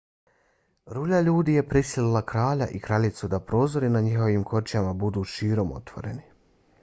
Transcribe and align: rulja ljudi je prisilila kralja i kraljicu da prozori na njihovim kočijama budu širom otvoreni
rulja 0.97 1.19
ljudi 1.25 1.57
je 1.57 1.63
prisilila 1.73 2.23
kralja 2.31 2.67
i 2.79 2.81
kraljicu 2.87 3.29
da 3.35 3.39
prozori 3.51 3.93
na 3.97 4.01
njihovim 4.07 4.43
kočijama 4.53 4.95
budu 5.05 5.27
širom 5.35 5.77
otvoreni 5.81 6.27